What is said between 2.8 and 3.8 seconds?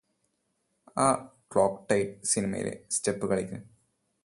step കളിക്ക്